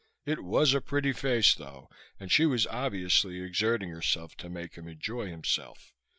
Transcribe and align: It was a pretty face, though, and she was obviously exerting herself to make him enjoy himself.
It 0.25 0.43
was 0.43 0.73
a 0.73 0.81
pretty 0.81 1.13
face, 1.13 1.53
though, 1.53 1.87
and 2.19 2.31
she 2.31 2.47
was 2.47 2.65
obviously 2.65 3.39
exerting 3.39 3.89
herself 3.91 4.35
to 4.37 4.49
make 4.49 4.73
him 4.73 4.87
enjoy 4.87 5.27
himself. 5.27 5.93